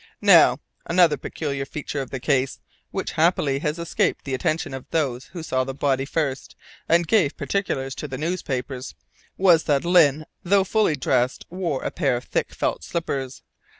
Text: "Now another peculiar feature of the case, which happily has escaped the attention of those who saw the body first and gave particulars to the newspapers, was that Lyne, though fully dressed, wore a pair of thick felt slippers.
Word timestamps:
"Now 0.23 0.57
another 0.87 1.15
peculiar 1.15 1.63
feature 1.63 2.01
of 2.01 2.09
the 2.09 2.19
case, 2.19 2.59
which 2.89 3.11
happily 3.11 3.59
has 3.59 3.77
escaped 3.77 4.25
the 4.25 4.33
attention 4.33 4.73
of 4.73 4.87
those 4.89 5.25
who 5.25 5.43
saw 5.43 5.63
the 5.63 5.75
body 5.75 6.05
first 6.05 6.55
and 6.89 7.07
gave 7.07 7.37
particulars 7.37 7.93
to 8.01 8.07
the 8.07 8.17
newspapers, 8.17 8.95
was 9.37 9.65
that 9.65 9.85
Lyne, 9.85 10.25
though 10.41 10.63
fully 10.63 10.95
dressed, 10.95 11.45
wore 11.51 11.83
a 11.83 11.91
pair 11.91 12.17
of 12.17 12.23
thick 12.23 12.51
felt 12.51 12.83
slippers. 12.83 13.43